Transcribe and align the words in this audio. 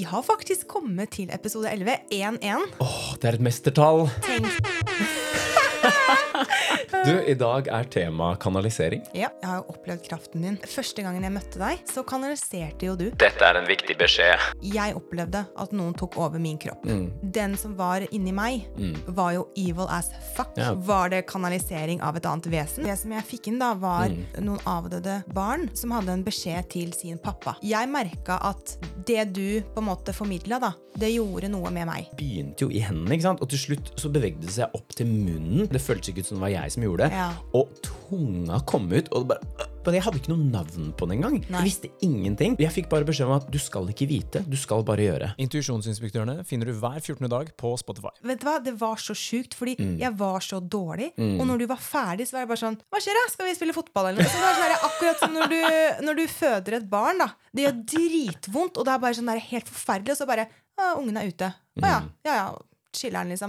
Vi 0.00 0.04
har 0.04 0.22
faktisk 0.22 0.68
kommet 0.68 1.10
til 1.12 1.28
episode 1.34 1.68
11. 1.68 1.92
1-1. 2.10 2.62
Åh, 2.80 3.00
det 3.20 3.28
er 3.28 3.36
et 3.36 3.44
mestertall! 3.44 4.06
Tenk 4.24 5.29
Du, 7.04 7.14
i 7.26 7.34
dag 7.34 7.68
er 7.72 7.86
tema 7.88 8.34
kanalisering. 8.40 9.00
Ja, 9.16 9.30
jeg 9.40 9.48
har 9.48 9.60
jo 9.62 9.72
opplevd 9.72 10.02
kraften 10.04 10.42
din. 10.44 10.56
Første 10.68 11.00
gangen 11.04 11.24
jeg 11.24 11.32
møtte 11.32 11.60
deg, 11.60 11.80
så 11.88 12.02
kanaliserte 12.06 12.84
jo 12.90 12.96
du. 12.98 13.06
Dette 13.20 13.46
er 13.46 13.56
en 13.56 13.68
viktig 13.68 13.96
beskjed. 14.00 14.42
Jeg 14.68 14.96
opplevde 14.98 15.40
at 15.62 15.72
noen 15.76 15.94
tok 15.96 16.18
over 16.20 16.42
min 16.42 16.58
kropp. 16.60 16.84
Mm. 16.84 17.06
Den 17.32 17.56
som 17.60 17.72
var 17.78 18.04
inni 18.12 18.34
meg, 18.36 18.66
var 19.08 19.32
jo 19.38 19.46
evil 19.56 19.88
as 19.88 20.10
fuck. 20.36 20.52
Ja. 20.60 20.74
Var 20.76 21.14
det 21.14 21.22
kanalisering 21.30 22.02
av 22.04 22.18
et 22.20 22.28
annet 22.28 22.50
vesen? 22.52 22.84
Det 22.84 22.98
som 23.00 23.16
jeg 23.16 23.26
fikk 23.30 23.48
inn, 23.52 23.58
da, 23.62 23.72
var 23.80 24.10
Mm. 24.10 24.24
noen 24.42 24.60
avdøde 24.66 25.22
barn 25.32 25.68
som 25.76 25.92
hadde 25.94 26.10
en 26.12 26.24
beskjed 26.26 26.68
til 26.72 26.92
sin 26.96 27.18
pappa. 27.22 27.54
Jeg 27.62 27.88
merka 27.88 28.36
at 28.50 28.76
det 29.06 29.32
du 29.32 29.60
på 29.74 29.78
en 29.80 29.86
måte 29.88 30.12
formidla, 30.16 30.58
da, 30.60 30.72
det 30.98 31.12
gjorde 31.14 31.48
noe 31.48 31.70
med 31.70 31.86
meg. 31.86 32.08
begynte 32.18 32.64
jo 32.66 32.68
i 32.70 32.80
hendene, 32.82 33.14
ikke 33.14 33.22
sant? 33.28 33.40
og 33.40 33.48
til 33.48 33.58
slutt 33.58 33.92
så 33.96 34.10
bevegde 34.12 34.42
det 34.42 34.50
seg 34.56 34.74
opp 34.74 34.88
til 34.96 35.06
munnen. 35.06 35.68
Det 35.70 35.80
føltes 35.80 36.10
ikke 36.10 36.20
ut 36.24 36.26
som 36.26 36.38
det 36.40 36.42
var 36.48 36.50
jeg 36.56 36.72
som 36.72 36.82
gjorde 36.82 36.89
det. 36.98 37.12
Ja. 37.12 37.32
Og 37.54 37.68
tunga 37.82 38.60
kom 38.66 38.90
ut, 38.92 39.08
og 39.12 39.28
det 39.28 39.28
bare 39.28 39.66
men 39.80 39.94
Jeg 39.94 40.02
hadde 40.04 40.18
ikke 40.20 40.28
noe 40.36 40.44
navn 40.44 40.90
på 40.92 41.06
den 41.08 41.16
engang. 41.16 41.36
Jeg 41.48 41.64
visste 41.64 41.88
ingenting. 42.04 42.54
Jeg 42.60 42.70
fikk 42.70 42.90
bare 42.90 43.02
beskjed 43.08 43.26
om 43.26 43.32
at 43.38 43.46
du 43.50 43.56
skal 43.58 43.88
ikke 43.88 44.06
vite, 44.06 44.42
du 44.46 44.54
skal 44.56 44.82
bare 44.84 45.00
gjøre. 45.00 45.30
Intuisjonsinspektørene 45.40 46.44
finner 46.44 46.68
du 46.68 46.74
hver 46.76 47.00
14. 47.00 47.28
dag 47.32 47.48
på 47.56 47.70
Spotify. 47.80 48.12
Vet 48.22 48.42
du 48.42 48.46
hva, 48.46 48.58
Det 48.62 48.74
var 48.78 48.96
så 49.00 49.14
sjukt, 49.16 49.54
fordi 49.56 49.76
Mm. 49.80 49.98
jeg 49.98 50.12
var 50.18 50.40
så 50.40 50.60
dårlig. 50.60 51.12
Og 51.16 51.46
når 51.46 51.58
du 51.60 51.66
var 51.66 51.78
ferdig, 51.80 52.28
så 52.28 52.32
var 52.36 52.44
det 52.44 52.48
bare 52.52 52.60
sånn 52.60 52.76
Hva 52.92 53.00
skjer, 53.00 53.16
da? 53.16 53.30
Skal 53.32 53.46
vi 53.46 53.54
spille 53.54 53.72
fotball, 53.72 54.08
eller 54.12 54.20
noe? 54.20 54.28
Så 54.28 54.36
det 54.36 54.44
var 54.44 54.54
sånn 54.60 54.90
akkurat 54.90 55.18
som 55.18 55.32
når 55.32 55.48
du, 55.48 56.04
når 56.04 56.14
du 56.16 56.26
føder 56.28 56.72
et 56.76 56.90
barn, 56.90 57.18
da. 57.18 57.28
Det 57.54 57.64
gjør 57.64 57.84
dritvondt, 57.96 58.76
og 58.76 58.84
det 58.84 58.92
er 58.92 58.98
bare 58.98 59.14
sånn 59.14 59.26
der 59.32 59.38
helt 59.40 59.64
forferdelig, 59.66 60.10
og 60.12 60.16
så 60.18 60.26
bare 60.26 60.46
Å, 60.78 60.98
ungen 61.00 61.16
er 61.16 61.26
ute. 61.28 61.54
Å 61.80 61.86
ja. 61.86 62.00
Mm. 62.00 62.10
Ja 62.24 62.34
ja. 62.34 62.58
Chiller'n, 62.92 63.28
liksom. 63.30 63.48